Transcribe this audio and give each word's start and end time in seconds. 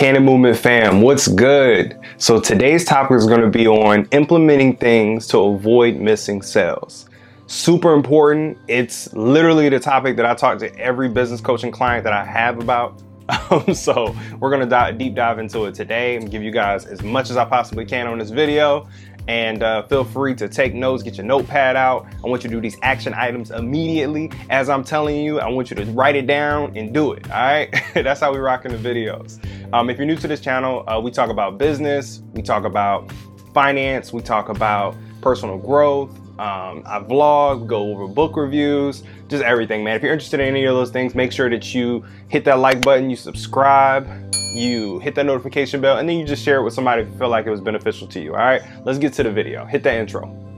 Cannon 0.00 0.24
Movement 0.24 0.56
fam, 0.56 1.02
what's 1.02 1.28
good? 1.28 1.94
So 2.16 2.40
today's 2.40 2.86
topic 2.86 3.18
is 3.18 3.26
going 3.26 3.42
to 3.42 3.50
be 3.50 3.66
on 3.66 4.08
implementing 4.12 4.74
things 4.78 5.26
to 5.26 5.38
avoid 5.40 5.96
missing 5.96 6.40
sales. 6.40 7.04
Super 7.48 7.92
important. 7.92 8.56
It's 8.66 9.12
literally 9.12 9.68
the 9.68 9.78
topic 9.78 10.16
that 10.16 10.24
I 10.24 10.32
talk 10.34 10.58
to 10.60 10.74
every 10.78 11.10
business 11.10 11.42
coaching 11.42 11.70
client 11.70 12.04
that 12.04 12.14
I 12.14 12.24
have 12.24 12.58
about. 12.60 13.02
Um, 13.50 13.74
so 13.74 14.16
we're 14.38 14.48
going 14.48 14.62
to 14.62 14.66
dive, 14.66 14.96
deep 14.96 15.14
dive 15.14 15.38
into 15.38 15.66
it 15.66 15.74
today 15.74 16.16
and 16.16 16.30
give 16.30 16.42
you 16.42 16.50
guys 16.50 16.86
as 16.86 17.02
much 17.02 17.28
as 17.28 17.36
I 17.36 17.44
possibly 17.44 17.84
can 17.84 18.06
on 18.06 18.16
this 18.16 18.30
video. 18.30 18.88
And 19.28 19.62
uh, 19.62 19.82
feel 19.82 20.04
free 20.04 20.34
to 20.36 20.48
take 20.48 20.72
notes, 20.72 21.02
get 21.02 21.18
your 21.18 21.26
notepad 21.26 21.76
out. 21.76 22.06
I 22.24 22.26
want 22.26 22.42
you 22.42 22.48
to 22.48 22.56
do 22.56 22.60
these 22.62 22.78
action 22.80 23.12
items 23.12 23.50
immediately. 23.50 24.32
As 24.48 24.70
I'm 24.70 24.82
telling 24.82 25.16
you, 25.16 25.40
I 25.40 25.48
want 25.50 25.70
you 25.70 25.76
to 25.76 25.84
write 25.92 26.16
it 26.16 26.26
down 26.26 26.74
and 26.74 26.94
do 26.94 27.12
it. 27.12 27.30
All 27.30 27.36
right. 27.36 27.70
That's 27.94 28.20
how 28.20 28.32
we 28.32 28.38
rock 28.38 28.64
in 28.64 28.72
the 28.72 28.78
videos. 28.78 29.38
Um, 29.72 29.88
if 29.88 29.98
you're 29.98 30.06
new 30.06 30.16
to 30.16 30.26
this 30.26 30.40
channel, 30.40 30.82
uh, 30.88 31.00
we 31.00 31.12
talk 31.12 31.30
about 31.30 31.56
business, 31.56 32.22
we 32.32 32.42
talk 32.42 32.64
about 32.64 33.12
finance, 33.54 34.12
we 34.12 34.20
talk 34.20 34.48
about 34.48 34.96
personal 35.20 35.58
growth. 35.58 36.10
Um, 36.40 36.82
I 36.86 36.98
vlog, 36.98 37.68
go 37.68 37.92
over 37.92 38.08
book 38.08 38.36
reviews, 38.36 39.04
just 39.28 39.44
everything, 39.44 39.84
man. 39.84 39.94
If 39.94 40.02
you're 40.02 40.12
interested 40.12 40.40
in 40.40 40.48
any 40.48 40.64
of 40.64 40.74
those 40.74 40.90
things, 40.90 41.14
make 41.14 41.30
sure 41.30 41.48
that 41.50 41.72
you 41.72 42.04
hit 42.28 42.44
that 42.46 42.58
like 42.58 42.80
button, 42.80 43.10
you 43.10 43.16
subscribe, 43.16 44.08
you 44.52 44.98
hit 45.00 45.14
that 45.14 45.26
notification 45.26 45.80
bell, 45.80 45.98
and 45.98 46.08
then 46.08 46.18
you 46.18 46.26
just 46.26 46.42
share 46.42 46.56
it 46.56 46.64
with 46.64 46.74
somebody 46.74 47.02
if 47.02 47.08
you 47.08 47.18
feel 47.18 47.28
like 47.28 47.46
it 47.46 47.50
was 47.50 47.60
beneficial 47.60 48.08
to 48.08 48.20
you. 48.20 48.32
All 48.32 48.38
right, 48.38 48.62
let's 48.84 48.98
get 48.98 49.12
to 49.14 49.22
the 49.22 49.30
video. 49.30 49.66
Hit 49.66 49.84
that 49.84 49.94
intro. 49.94 50.49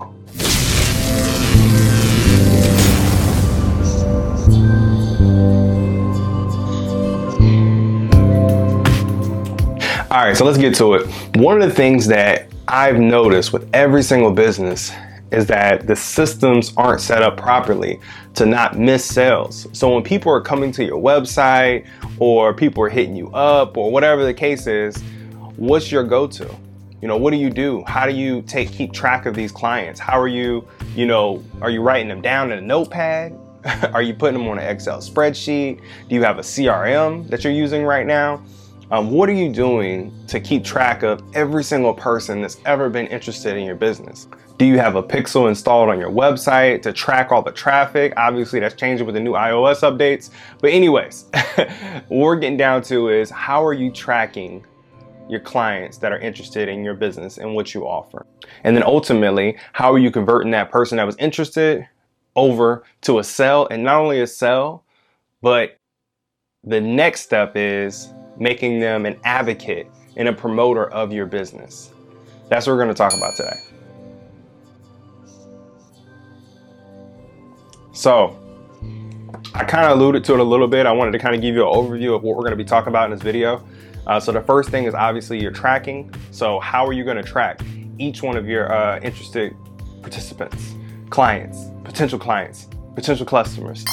All 10.22 10.28
right, 10.28 10.36
so 10.36 10.44
let's 10.44 10.56
get 10.56 10.72
to 10.76 10.94
it. 10.94 11.04
One 11.34 11.60
of 11.60 11.68
the 11.68 11.74
things 11.74 12.06
that 12.06 12.46
I've 12.68 13.00
noticed 13.00 13.52
with 13.52 13.68
every 13.74 14.04
single 14.04 14.30
business 14.30 14.92
is 15.32 15.46
that 15.46 15.88
the 15.88 15.96
systems 15.96 16.72
aren't 16.76 17.00
set 17.00 17.24
up 17.24 17.36
properly 17.36 17.98
to 18.34 18.46
not 18.46 18.78
miss 18.78 19.04
sales. 19.04 19.66
So 19.72 19.92
when 19.92 20.04
people 20.04 20.30
are 20.30 20.40
coming 20.40 20.70
to 20.74 20.84
your 20.84 21.02
website 21.02 21.88
or 22.20 22.54
people 22.54 22.84
are 22.84 22.88
hitting 22.88 23.16
you 23.16 23.32
up 23.32 23.76
or 23.76 23.90
whatever 23.90 24.24
the 24.24 24.32
case 24.32 24.68
is, 24.68 24.96
what's 25.56 25.90
your 25.90 26.04
go-to? 26.04 26.56
You 27.00 27.08
know, 27.08 27.16
what 27.16 27.32
do 27.32 27.36
you 27.36 27.50
do? 27.50 27.82
How 27.88 28.06
do 28.06 28.12
you 28.12 28.42
take 28.42 28.70
keep 28.70 28.92
track 28.92 29.26
of 29.26 29.34
these 29.34 29.50
clients? 29.50 29.98
How 29.98 30.20
are 30.20 30.28
you, 30.28 30.64
you 30.94 31.04
know, 31.04 31.42
are 31.60 31.70
you 31.70 31.82
writing 31.82 32.06
them 32.06 32.22
down 32.22 32.52
in 32.52 32.58
a 32.58 32.62
notepad? 32.62 33.36
are 33.92 34.02
you 34.02 34.14
putting 34.14 34.38
them 34.38 34.48
on 34.48 34.60
an 34.60 34.68
Excel 34.68 34.98
spreadsheet? 34.98 35.80
Do 36.08 36.14
you 36.14 36.22
have 36.22 36.38
a 36.38 36.42
CRM 36.42 37.28
that 37.28 37.42
you're 37.42 37.52
using 37.52 37.82
right 37.82 38.06
now? 38.06 38.40
Um, 38.90 39.10
what 39.10 39.28
are 39.28 39.34
you 39.34 39.50
doing 39.50 40.12
to 40.26 40.40
keep 40.40 40.64
track 40.64 41.02
of 41.02 41.22
every 41.34 41.64
single 41.64 41.94
person 41.94 42.42
that's 42.42 42.58
ever 42.66 42.90
been 42.90 43.06
interested 43.06 43.56
in 43.56 43.64
your 43.64 43.74
business? 43.74 44.28
Do 44.58 44.66
you 44.66 44.78
have 44.78 44.96
a 44.96 45.02
pixel 45.02 45.48
installed 45.48 45.88
on 45.88 45.98
your 45.98 46.10
website 46.10 46.82
to 46.82 46.92
track 46.92 47.32
all 47.32 47.42
the 47.42 47.52
traffic? 47.52 48.12
Obviously, 48.16 48.60
that's 48.60 48.74
changing 48.74 49.06
with 49.06 49.14
the 49.14 49.20
new 49.20 49.32
iOS 49.32 49.80
updates. 49.80 50.30
But, 50.60 50.72
anyways, 50.72 51.24
what 51.54 52.10
we're 52.10 52.36
getting 52.36 52.58
down 52.58 52.82
to 52.82 53.08
is 53.08 53.30
how 53.30 53.64
are 53.64 53.72
you 53.72 53.90
tracking 53.90 54.64
your 55.28 55.40
clients 55.40 55.98
that 55.98 56.12
are 56.12 56.18
interested 56.18 56.68
in 56.68 56.84
your 56.84 56.94
business 56.94 57.38
and 57.38 57.54
what 57.54 57.72
you 57.74 57.86
offer? 57.86 58.26
And 58.62 58.76
then 58.76 58.84
ultimately, 58.84 59.56
how 59.72 59.92
are 59.92 59.98
you 59.98 60.10
converting 60.10 60.50
that 60.50 60.70
person 60.70 60.98
that 60.98 61.06
was 61.06 61.16
interested 61.16 61.88
over 62.36 62.84
to 63.02 63.18
a 63.18 63.24
sell? 63.24 63.66
And 63.70 63.82
not 63.84 63.96
only 64.00 64.20
a 64.20 64.26
sell, 64.26 64.84
but 65.40 65.78
the 66.62 66.80
next 66.80 67.22
step 67.22 67.56
is 67.56 68.12
making 68.42 68.80
them 68.80 69.06
an 69.06 69.18
advocate 69.24 69.88
and 70.16 70.28
a 70.28 70.32
promoter 70.32 70.90
of 70.90 71.12
your 71.12 71.26
business. 71.26 71.92
That's 72.48 72.66
what 72.66 72.74
we're 72.74 72.82
going 72.82 72.88
to 72.88 72.94
talk 72.94 73.14
about 73.14 73.36
today. 73.36 73.56
So, 77.92 78.38
I 79.54 79.64
kind 79.64 79.86
of 79.86 79.98
alluded 79.98 80.24
to 80.24 80.34
it 80.34 80.40
a 80.40 80.44
little 80.44 80.66
bit. 80.66 80.86
I 80.86 80.92
wanted 80.92 81.12
to 81.12 81.18
kind 81.18 81.34
of 81.34 81.40
give 81.40 81.54
you 81.54 81.66
an 81.66 81.72
overview 81.72 82.16
of 82.16 82.22
what 82.22 82.36
we're 82.36 82.42
going 82.42 82.50
to 82.50 82.56
be 82.56 82.64
talking 82.64 82.88
about 82.88 83.04
in 83.04 83.16
this 83.16 83.22
video. 83.22 83.64
Uh, 84.06 84.18
so, 84.18 84.32
the 84.32 84.40
first 84.40 84.70
thing 84.70 84.84
is 84.84 84.94
obviously 84.94 85.40
your 85.40 85.52
tracking. 85.52 86.12
So, 86.32 86.58
how 86.58 86.84
are 86.86 86.92
you 86.92 87.04
going 87.04 87.18
to 87.18 87.22
track 87.22 87.60
each 87.98 88.22
one 88.22 88.36
of 88.36 88.48
your 88.48 88.72
uh, 88.72 88.98
interested 89.00 89.54
participants, 90.00 90.74
clients, 91.10 91.66
potential 91.84 92.18
clients, 92.18 92.66
potential 92.96 93.24
customers? 93.26 93.84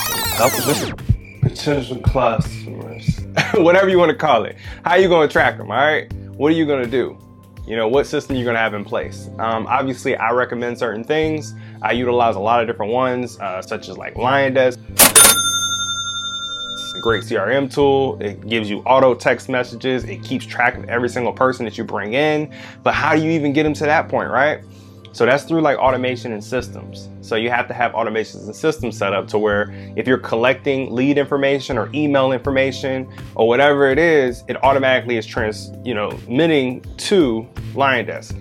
potential 1.41 1.99
customers, 1.99 3.18
whatever 3.55 3.89
you 3.89 3.97
want 3.97 4.09
to 4.09 4.17
call 4.17 4.45
it. 4.45 4.55
How 4.83 4.91
are 4.91 4.99
you 4.99 5.07
going 5.07 5.27
to 5.27 5.31
track 5.31 5.57
them? 5.57 5.71
All 5.71 5.77
right. 5.77 6.11
What 6.13 6.51
are 6.51 6.55
you 6.55 6.65
going 6.65 6.83
to 6.83 6.89
do? 6.89 7.17
You 7.67 7.75
know, 7.75 7.87
what 7.87 8.07
system 8.07 8.35
you're 8.35 8.45
going 8.45 8.55
to 8.55 8.61
have 8.61 8.73
in 8.73 8.83
place. 8.83 9.29
Um, 9.37 9.67
obviously, 9.67 10.15
I 10.15 10.31
recommend 10.31 10.79
certain 10.79 11.03
things. 11.03 11.53
I 11.81 11.91
utilize 11.91 12.35
a 12.35 12.39
lot 12.39 12.61
of 12.61 12.67
different 12.67 12.91
ones, 12.91 13.39
uh, 13.39 13.61
such 13.61 13.89
as 13.89 13.97
like 13.97 14.15
LionDesk. 14.15 14.79
It's 16.73 16.95
a 16.95 17.01
great 17.01 17.23
CRM 17.23 17.71
tool. 17.71 18.17
It 18.19 18.47
gives 18.47 18.69
you 18.69 18.79
auto 18.79 19.13
text 19.13 19.49
messages. 19.49 20.03
It 20.05 20.23
keeps 20.23 20.45
track 20.45 20.75
of 20.75 20.85
every 20.85 21.09
single 21.09 21.33
person 21.33 21.65
that 21.65 21.77
you 21.77 21.83
bring 21.83 22.13
in. 22.13 22.51
But 22.81 22.95
how 22.95 23.15
do 23.15 23.21
you 23.21 23.29
even 23.31 23.53
get 23.53 23.63
them 23.63 23.73
to 23.73 23.83
that 23.83 24.09
point, 24.09 24.31
right? 24.31 24.63
So 25.11 25.25
that's 25.25 25.43
through 25.43 25.61
like 25.61 25.77
automation 25.77 26.33
and 26.33 26.43
systems. 26.43 27.09
So 27.21 27.35
you 27.35 27.49
have 27.49 27.67
to 27.67 27.73
have 27.73 27.93
automations 27.93 28.45
and 28.45 28.55
systems 28.55 28.97
set 28.97 29.13
up 29.13 29.27
to 29.29 29.39
where 29.39 29.71
if 29.95 30.07
you're 30.07 30.17
collecting 30.17 30.93
lead 30.93 31.17
information 31.17 31.77
or 31.77 31.89
email 31.93 32.31
information 32.31 33.11
or 33.35 33.47
whatever 33.47 33.89
it 33.89 33.99
is, 33.99 34.43
it 34.47 34.63
automatically 34.63 35.17
is 35.17 35.25
trans, 35.25 35.71
you 35.83 35.93
know, 35.93 36.17
minting 36.27 36.81
to 36.97 37.47
LionDesk. 37.73 38.31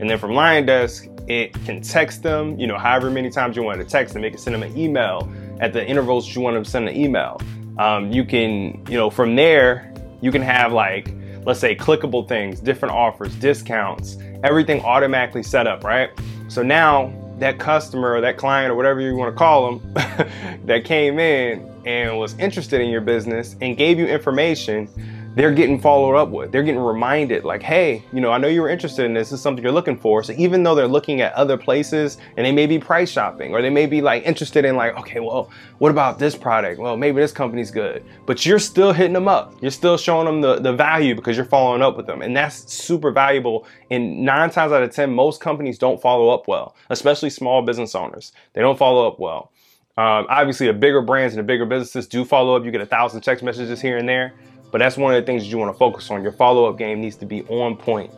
And 0.00 0.08
then 0.08 0.18
from 0.18 0.32
LionDesk, 0.32 1.10
it 1.30 1.54
can 1.64 1.80
text 1.80 2.22
them, 2.22 2.58
you 2.58 2.66
know, 2.66 2.76
however 2.76 3.10
many 3.10 3.30
times 3.30 3.56
you 3.56 3.62
want 3.62 3.80
to 3.80 3.84
text 3.84 4.14
them. 4.14 4.24
It 4.24 4.30
can 4.30 4.38
send 4.38 4.54
them 4.54 4.62
an 4.62 4.76
email 4.76 5.30
at 5.60 5.72
the 5.72 5.84
intervals 5.84 6.34
you 6.34 6.42
want 6.42 6.54
them 6.54 6.64
to 6.64 6.70
send 6.70 6.88
an 6.88 6.96
email. 6.96 7.40
Um, 7.78 8.12
you 8.12 8.24
can, 8.24 8.84
you 8.88 8.96
know, 8.96 9.10
from 9.10 9.36
there, 9.36 9.92
you 10.20 10.30
can 10.30 10.42
have 10.42 10.72
like 10.72 11.14
let's 11.44 11.60
say 11.60 11.74
clickable 11.74 12.26
things, 12.26 12.60
different 12.60 12.94
offers, 12.94 13.34
discounts, 13.36 14.16
everything 14.42 14.80
automatically 14.82 15.42
set 15.42 15.66
up, 15.66 15.84
right? 15.84 16.10
So 16.48 16.62
now 16.62 17.12
that 17.38 17.58
customer 17.58 18.12
or 18.12 18.20
that 18.20 18.36
client 18.36 18.70
or 18.70 18.74
whatever 18.76 19.00
you 19.00 19.16
want 19.16 19.34
to 19.34 19.38
call 19.38 19.78
them 19.78 19.92
that 20.64 20.84
came 20.84 21.18
in 21.18 21.70
and 21.84 22.18
was 22.18 22.38
interested 22.38 22.80
in 22.80 22.88
your 22.88 23.00
business 23.00 23.56
and 23.60 23.76
gave 23.76 23.98
you 23.98 24.06
information 24.06 24.88
they're 25.34 25.52
getting 25.52 25.80
followed 25.80 26.14
up 26.14 26.30
with. 26.30 26.52
They're 26.52 26.62
getting 26.62 26.80
reminded, 26.80 27.44
like, 27.44 27.62
hey, 27.62 28.04
you 28.12 28.20
know, 28.20 28.30
I 28.30 28.38
know 28.38 28.46
you 28.46 28.62
were 28.62 28.68
interested 28.68 29.04
in 29.04 29.14
this. 29.14 29.30
This 29.30 29.38
is 29.38 29.42
something 29.42 29.64
you're 29.64 29.72
looking 29.72 29.96
for. 29.96 30.22
So 30.22 30.32
even 30.36 30.62
though 30.62 30.74
they're 30.74 30.86
looking 30.86 31.20
at 31.20 31.32
other 31.32 31.56
places 31.56 32.18
and 32.36 32.46
they 32.46 32.52
may 32.52 32.66
be 32.66 32.78
price 32.78 33.10
shopping 33.10 33.52
or 33.52 33.60
they 33.60 33.70
may 33.70 33.86
be 33.86 34.00
like 34.00 34.24
interested 34.24 34.64
in, 34.64 34.76
like, 34.76 34.96
okay, 34.98 35.20
well, 35.20 35.50
what 35.78 35.90
about 35.90 36.18
this 36.18 36.36
product? 36.36 36.78
Well, 36.78 36.96
maybe 36.96 37.20
this 37.20 37.32
company's 37.32 37.72
good. 37.72 38.04
But 38.26 38.46
you're 38.46 38.60
still 38.60 38.92
hitting 38.92 39.12
them 39.12 39.26
up. 39.26 39.54
You're 39.60 39.72
still 39.72 39.96
showing 39.96 40.26
them 40.26 40.40
the, 40.40 40.60
the 40.60 40.72
value 40.72 41.14
because 41.16 41.36
you're 41.36 41.46
following 41.46 41.82
up 41.82 41.96
with 41.96 42.06
them. 42.06 42.22
And 42.22 42.36
that's 42.36 42.72
super 42.72 43.10
valuable. 43.10 43.66
And 43.90 44.24
nine 44.24 44.50
times 44.50 44.72
out 44.72 44.82
of 44.82 44.92
10, 44.92 45.12
most 45.12 45.40
companies 45.40 45.78
don't 45.78 46.00
follow 46.00 46.28
up 46.30 46.46
well, 46.46 46.76
especially 46.90 47.30
small 47.30 47.62
business 47.62 47.94
owners. 47.94 48.32
They 48.52 48.60
don't 48.60 48.78
follow 48.78 49.08
up 49.08 49.18
well. 49.18 49.50
Um, 49.96 50.26
obviously, 50.28 50.66
the 50.66 50.72
bigger 50.72 51.02
brands 51.02 51.34
and 51.34 51.38
the 51.38 51.46
bigger 51.46 51.66
businesses 51.66 52.08
do 52.08 52.24
follow 52.24 52.56
up. 52.56 52.64
You 52.64 52.72
get 52.72 52.80
a 52.80 52.86
thousand 52.86 53.20
text 53.20 53.44
messages 53.44 53.80
here 53.80 53.96
and 53.96 54.08
there. 54.08 54.34
But 54.74 54.80
that's 54.80 54.96
one 54.96 55.14
of 55.14 55.22
the 55.22 55.24
things 55.24 55.48
you 55.48 55.56
want 55.56 55.72
to 55.72 55.78
focus 55.78 56.10
on. 56.10 56.24
Your 56.24 56.32
follow-up 56.32 56.76
game 56.76 57.00
needs 57.00 57.14
to 57.18 57.26
be 57.26 57.44
on 57.44 57.76
point 57.76 58.10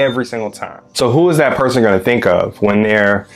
every 0.00 0.24
single 0.24 0.50
time. 0.50 0.82
So 0.92 1.08
who 1.12 1.30
is 1.30 1.36
that 1.36 1.56
person 1.56 1.84
going 1.84 1.96
to 1.96 2.04
think 2.04 2.26
of 2.26 2.60
when 2.60 2.82
they're, 2.82 3.28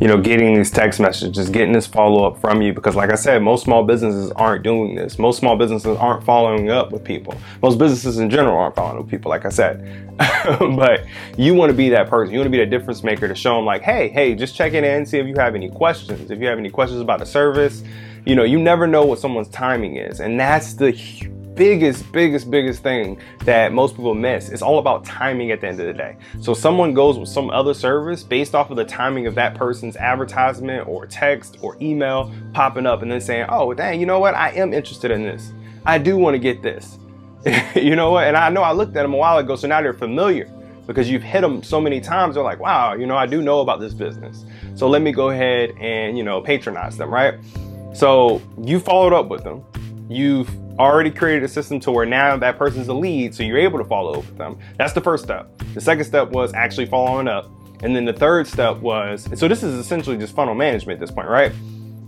you 0.00 0.08
know, 0.08 0.20
getting 0.20 0.56
these 0.56 0.72
text 0.72 0.98
messages, 0.98 1.48
getting 1.48 1.72
this 1.72 1.86
follow-up 1.86 2.40
from 2.40 2.60
you? 2.60 2.72
Because 2.72 2.96
like 2.96 3.12
I 3.12 3.14
said, 3.14 3.40
most 3.40 3.62
small 3.62 3.84
businesses 3.84 4.32
aren't 4.32 4.64
doing 4.64 4.96
this. 4.96 5.16
Most 5.16 5.38
small 5.38 5.56
businesses 5.56 5.96
aren't 5.96 6.24
following 6.24 6.70
up 6.70 6.90
with 6.90 7.04
people. 7.04 7.36
Most 7.62 7.78
businesses 7.78 8.18
in 8.18 8.28
general 8.28 8.58
aren't 8.58 8.74
following 8.74 8.96
up 8.96 9.04
with 9.04 9.10
people, 9.12 9.30
like 9.30 9.44
I 9.44 9.50
said. 9.50 10.08
but 10.76 11.04
you 11.38 11.54
want 11.54 11.70
to 11.70 11.76
be 11.76 11.88
that 11.90 12.08
person. 12.08 12.32
You 12.32 12.40
want 12.40 12.46
to 12.48 12.50
be 12.50 12.58
that 12.58 12.70
difference 12.70 13.04
maker 13.04 13.28
to 13.28 13.34
show 13.36 13.54
them 13.54 13.64
like, 13.64 13.82
hey, 13.82 14.08
hey, 14.08 14.34
just 14.34 14.56
check 14.56 14.72
it 14.72 14.82
in, 14.82 15.06
see 15.06 15.18
if 15.18 15.26
you 15.28 15.36
have 15.36 15.54
any 15.54 15.70
questions. 15.70 16.32
If 16.32 16.40
you 16.40 16.48
have 16.48 16.58
any 16.58 16.70
questions 16.70 17.00
about 17.00 17.20
the 17.20 17.26
service, 17.26 17.84
you 18.26 18.34
know, 18.34 18.42
you 18.42 18.58
never 18.58 18.86
know 18.86 19.04
what 19.04 19.20
someone's 19.20 19.48
timing 19.48 19.96
is. 19.96 20.18
And 20.20 20.38
that's 20.38 20.74
the 20.74 20.92
biggest, 21.54 22.10
biggest, 22.12 22.50
biggest 22.50 22.82
thing 22.82 23.20
that 23.44 23.72
most 23.72 23.96
people 23.96 24.14
miss. 24.14 24.48
It's 24.50 24.62
all 24.62 24.80
about 24.80 25.04
timing 25.04 25.52
at 25.52 25.60
the 25.60 25.68
end 25.68 25.80
of 25.80 25.86
the 25.86 25.92
day. 25.92 26.16
So 26.40 26.52
someone 26.52 26.92
goes 26.92 27.18
with 27.18 27.28
some 27.28 27.50
other 27.50 27.72
service 27.72 28.24
based 28.24 28.54
off 28.54 28.70
of 28.70 28.76
the 28.76 28.84
timing 28.84 29.28
of 29.28 29.36
that 29.36 29.54
person's 29.54 29.96
advertisement 29.96 30.88
or 30.88 31.06
text 31.06 31.56
or 31.62 31.76
email 31.80 32.32
popping 32.52 32.84
up 32.84 33.00
and 33.02 33.10
then 33.10 33.20
saying, 33.20 33.46
oh, 33.48 33.72
dang, 33.72 34.00
you 34.00 34.06
know 34.06 34.18
what? 34.18 34.34
I 34.34 34.50
am 34.50 34.74
interested 34.74 35.12
in 35.12 35.22
this. 35.22 35.52
I 35.86 35.98
do 35.98 36.18
want 36.18 36.34
to 36.34 36.38
get 36.38 36.62
this. 36.62 36.98
you 37.76 37.94
know 37.94 38.10
what? 38.10 38.26
And 38.26 38.36
I 38.36 38.50
know 38.50 38.62
I 38.62 38.72
looked 38.72 38.96
at 38.96 39.02
them 39.02 39.14
a 39.14 39.16
while 39.16 39.38
ago, 39.38 39.54
so 39.54 39.68
now 39.68 39.80
they're 39.80 39.94
familiar 39.94 40.50
because 40.88 41.08
you've 41.08 41.22
hit 41.22 41.42
them 41.42 41.62
so 41.62 41.80
many 41.80 42.00
times. 42.00 42.34
They're 42.34 42.44
like, 42.44 42.58
wow, 42.58 42.94
you 42.94 43.06
know, 43.06 43.16
I 43.16 43.26
do 43.26 43.40
know 43.40 43.60
about 43.60 43.78
this 43.78 43.94
business. 43.94 44.44
So 44.74 44.88
let 44.88 45.00
me 45.00 45.12
go 45.12 45.30
ahead 45.30 45.70
and, 45.78 46.18
you 46.18 46.24
know, 46.24 46.40
patronize 46.40 46.96
them, 46.96 47.12
right? 47.12 47.38
So 47.94 48.42
you 48.62 48.80
followed 48.80 49.12
up 49.12 49.28
with 49.28 49.44
them. 49.44 49.64
You've 50.08 50.50
already 50.78 51.10
created 51.10 51.42
a 51.42 51.48
system 51.48 51.80
to 51.80 51.90
where 51.90 52.06
now 52.06 52.36
that 52.36 52.58
person's 52.58 52.88
a 52.88 52.94
lead, 52.94 53.34
so 53.34 53.42
you're 53.42 53.58
able 53.58 53.78
to 53.78 53.84
follow 53.84 54.18
up 54.18 54.26
with 54.26 54.38
them. 54.38 54.58
That's 54.76 54.92
the 54.92 55.00
first 55.00 55.24
step. 55.24 55.50
The 55.74 55.80
second 55.80 56.04
step 56.04 56.30
was 56.30 56.52
actually 56.54 56.86
following 56.86 57.28
up. 57.28 57.50
And 57.82 57.94
then 57.94 58.04
the 58.04 58.12
third 58.12 58.46
step 58.46 58.78
was 58.78 59.28
so 59.38 59.48
this 59.48 59.62
is 59.62 59.74
essentially 59.74 60.16
just 60.16 60.34
funnel 60.34 60.54
management 60.54 61.00
at 61.00 61.06
this 61.06 61.14
point, 61.14 61.28
right? 61.28 61.52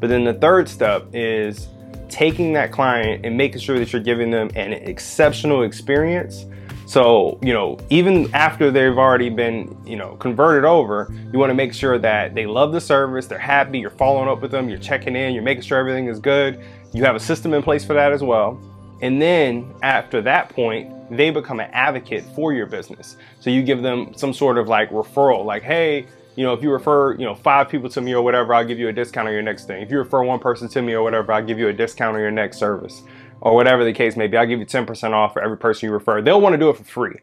But 0.00 0.08
then 0.08 0.24
the 0.24 0.34
third 0.34 0.68
step 0.68 1.06
is 1.12 1.68
taking 2.08 2.54
that 2.54 2.72
client 2.72 3.26
and 3.26 3.36
making 3.36 3.60
sure 3.60 3.78
that 3.78 3.92
you're 3.92 4.02
giving 4.02 4.30
them 4.30 4.50
an 4.54 4.72
exceptional 4.72 5.62
experience. 5.62 6.46
So, 6.88 7.38
you 7.42 7.52
know, 7.52 7.76
even 7.90 8.34
after 8.34 8.70
they've 8.70 8.96
already 8.96 9.28
been, 9.28 9.76
you 9.84 9.96
know, 9.96 10.16
converted 10.16 10.64
over, 10.64 11.12
you 11.30 11.38
want 11.38 11.50
to 11.50 11.54
make 11.54 11.74
sure 11.74 11.98
that 11.98 12.34
they 12.34 12.46
love 12.46 12.72
the 12.72 12.80
service, 12.80 13.26
they're 13.26 13.38
happy, 13.38 13.78
you're 13.78 13.90
following 13.90 14.26
up 14.26 14.40
with 14.40 14.50
them, 14.52 14.70
you're 14.70 14.78
checking 14.78 15.14
in, 15.14 15.34
you're 15.34 15.42
making 15.42 15.64
sure 15.64 15.76
everything 15.76 16.06
is 16.06 16.18
good. 16.18 16.64
You 16.94 17.04
have 17.04 17.14
a 17.14 17.20
system 17.20 17.52
in 17.52 17.62
place 17.62 17.84
for 17.84 17.92
that 17.92 18.10
as 18.10 18.22
well. 18.22 18.58
And 19.02 19.20
then 19.20 19.70
after 19.82 20.22
that 20.22 20.48
point, 20.48 21.14
they 21.14 21.28
become 21.28 21.60
an 21.60 21.68
advocate 21.74 22.24
for 22.34 22.54
your 22.54 22.64
business. 22.64 23.18
So 23.38 23.50
you 23.50 23.62
give 23.62 23.82
them 23.82 24.14
some 24.16 24.32
sort 24.32 24.56
of 24.56 24.66
like 24.68 24.88
referral, 24.88 25.44
like, 25.44 25.62
hey, 25.62 26.06
you 26.36 26.44
know, 26.44 26.54
if 26.54 26.62
you 26.62 26.70
refer, 26.70 27.12
you 27.16 27.26
know, 27.26 27.34
five 27.34 27.68
people 27.68 27.90
to 27.90 28.00
me 28.00 28.14
or 28.14 28.22
whatever, 28.22 28.54
I'll 28.54 28.64
give 28.64 28.78
you 28.78 28.88
a 28.88 28.94
discount 28.94 29.28
on 29.28 29.34
your 29.34 29.42
next 29.42 29.66
thing. 29.66 29.82
If 29.82 29.90
you 29.90 29.98
refer 29.98 30.22
one 30.22 30.38
person 30.38 30.68
to 30.68 30.80
me 30.80 30.94
or 30.94 31.02
whatever, 31.02 31.34
I'll 31.34 31.44
give 31.44 31.58
you 31.58 31.68
a 31.68 31.72
discount 31.74 32.14
on 32.14 32.22
your 32.22 32.30
next 32.30 32.56
service 32.56 33.02
or 33.40 33.54
whatever 33.54 33.84
the 33.84 33.92
case 33.92 34.16
may 34.16 34.26
be. 34.26 34.36
I'll 34.36 34.46
give 34.46 34.60
you 34.60 34.66
10% 34.66 35.12
off 35.12 35.32
for 35.32 35.42
every 35.42 35.56
person 35.56 35.88
you 35.88 35.92
refer. 35.92 36.22
They'll 36.22 36.40
want 36.40 36.54
to 36.54 36.58
do 36.58 36.68
it 36.70 36.76
for 36.76 36.84
free. 36.84 37.16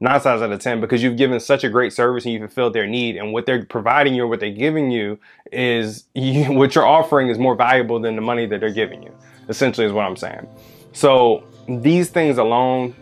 Nine 0.00 0.20
times 0.20 0.42
out 0.42 0.50
of 0.50 0.58
10 0.58 0.80
because 0.80 1.02
you've 1.02 1.16
given 1.16 1.38
such 1.38 1.62
a 1.62 1.68
great 1.68 1.92
service 1.92 2.24
and 2.24 2.34
you 2.34 2.40
fulfilled 2.40 2.72
their 2.72 2.86
need. 2.86 3.16
And 3.16 3.32
what 3.32 3.46
they're 3.46 3.64
providing 3.64 4.14
you 4.14 4.24
or 4.24 4.26
what 4.26 4.40
they're 4.40 4.50
giving 4.50 4.90
you 4.90 5.18
is 5.52 6.04
you, 6.14 6.44
what 6.52 6.74
you're 6.74 6.86
offering 6.86 7.28
is 7.28 7.38
more 7.38 7.54
valuable 7.54 8.00
than 8.00 8.16
the 8.16 8.22
money 8.22 8.46
that 8.46 8.60
they're 8.60 8.72
giving 8.72 9.02
you, 9.02 9.14
essentially, 9.48 9.86
is 9.86 9.92
what 9.92 10.04
I'm 10.04 10.16
saying. 10.16 10.48
So 10.92 11.44
these 11.68 12.10
things 12.10 12.38
alone 12.38 12.96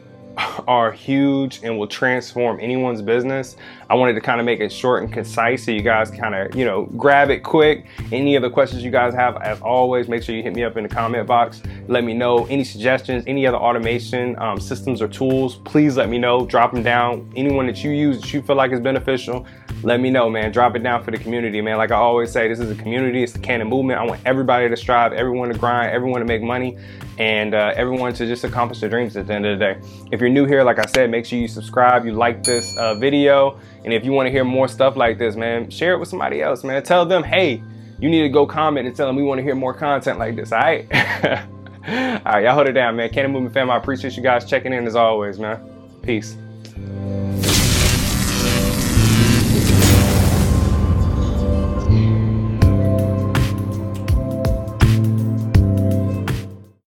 are 0.69 0.93
huge 0.93 1.61
and 1.63 1.79
will 1.79 1.87
transform 1.87 2.59
anyone's 2.61 3.03
business. 3.03 3.57
I 3.91 3.95
wanted 3.95 4.13
to 4.13 4.21
kind 4.21 4.39
of 4.39 4.47
make 4.47 4.61
it 4.61 4.71
short 4.71 5.03
and 5.03 5.13
concise 5.13 5.65
so 5.65 5.73
you 5.73 5.83
guys 5.83 6.13
kind 6.13 6.33
of, 6.33 6.55
you 6.55 6.65
know, 6.65 6.85
grab 6.97 7.29
it 7.29 7.41
quick. 7.41 7.87
Any 8.13 8.37
other 8.37 8.49
questions 8.49 8.85
you 8.85 8.91
guys 8.93 9.15
have, 9.15 9.37
as 9.39 9.61
always, 9.63 10.07
make 10.07 10.23
sure 10.23 10.33
you 10.33 10.45
hit 10.45 10.55
me 10.55 10.63
up 10.63 10.77
in 10.77 10.85
the 10.85 10.89
comment 10.89 11.27
box. 11.27 11.61
Let 11.89 12.05
me 12.05 12.15
know 12.15 12.47
any 12.47 12.63
suggestions, 12.63 13.25
any 13.27 13.49
other 13.49 13.59
automation 13.59 14.39
um, 14.39 14.61
systems 14.61 15.03
or 15.03 15.09
tools. 15.09 15.57
Please 15.65 15.97
let 15.97 16.09
me 16.09 16.19
know. 16.19 16.47
Drop 16.47 16.73
them 16.73 16.85
down. 16.85 17.33
Anyone 17.35 17.67
that 17.67 17.83
you 17.83 17.91
use 17.91 18.21
that 18.21 18.33
you 18.33 18.43
feel 18.43 18.55
like 18.55 18.71
is 18.71 18.79
beneficial, 18.79 19.45
let 19.83 19.99
me 19.99 20.09
know, 20.09 20.31
man. 20.31 20.53
Drop 20.53 20.77
it 20.77 20.85
down 20.85 21.03
for 21.03 21.11
the 21.11 21.19
community, 21.19 21.61
man. 21.61 21.77
Like 21.77 21.91
I 21.91 21.97
always 21.97 22.31
say, 22.31 22.47
this 22.47 22.61
is 22.61 22.71
a 22.71 22.81
community. 22.81 23.25
It's 23.25 23.33
the 23.33 23.41
Cannon 23.41 23.67
movement. 23.67 23.99
I 23.99 24.05
want 24.05 24.21
everybody 24.25 24.69
to 24.69 24.77
strive, 24.77 25.13
everyone 25.15 25.49
to 25.49 25.59
grind, 25.59 25.91
everyone 25.91 26.21
to 26.21 26.27
make 26.27 26.43
money, 26.43 26.79
and 27.19 27.55
uh, 27.55 27.73
everyone 27.75 28.13
to 28.15 28.27
just 28.27 28.45
accomplish 28.45 28.79
their 28.79 28.89
dreams 28.89 29.17
at 29.17 29.27
the 29.27 29.35
end 29.35 29.47
of 29.47 29.59
the 29.59 29.65
day. 29.65 29.81
If 30.13 30.21
you're 30.21 30.31
new 30.31 30.47
here, 30.47 30.63
like 30.63 30.79
I 30.79 30.85
said, 30.87 31.11
make 31.11 31.27
sure 31.27 31.41
you 31.41 31.49
subscribe, 31.49 32.07
you 32.07 32.13
like 32.13 32.45
this 32.45 32.77
uh, 32.77 32.95
video, 32.95 33.59
and 33.85 33.93
if 33.93 34.05
you 34.05 34.13
want 34.13 34.27
to 34.27 34.31
hear 34.31 34.45
more 34.45 34.69
stuff 34.69 34.97
like 34.97 35.19
this, 35.19 35.37
man, 35.37 35.71
share 35.71 35.95
it 35.95 35.99
with 35.99 36.09
somebody 36.09 36.43
else, 36.43 36.65
man. 36.65 36.83
Tell 36.83 37.07
them, 37.07 37.23
hey, 37.23 37.63
you 37.99 38.09
need 38.09 38.23
to 38.23 38.29
go 38.29 38.47
comment 38.47 38.87
and 38.87 38.97
tell 38.97 39.07
them 39.07 39.17
we 39.17 39.23
want 39.23 39.39
to 39.39 39.43
hear 39.43 39.55
more 39.55 39.75
content 39.75 40.19
like 40.19 40.37
this, 40.37 40.53
all 40.53 40.59
right? 40.59 40.87
all 40.95 42.33
right, 42.33 42.45
y'all 42.45 42.55
hold 42.55 42.69
it 42.69 42.73
down, 42.73 42.97
man. 42.97 43.11
Cannon 43.11 43.33
Movement 43.33 43.55
fam, 43.55 43.71
I 43.71 43.77
appreciate 43.77 44.17
you 44.17 44.23
guys 44.23 44.49
checking 44.49 44.73
in 44.73 44.87
as 44.87 44.97
always, 44.97 45.39
man. 45.39 45.61
Peace. 46.03 46.37